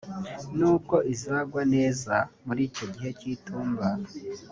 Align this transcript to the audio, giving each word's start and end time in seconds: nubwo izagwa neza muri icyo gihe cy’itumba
nubwo 0.57 0.95
izagwa 1.13 1.61
neza 1.75 2.15
muri 2.45 2.61
icyo 2.69 2.85
gihe 2.93 3.09
cy’itumba 3.19 3.85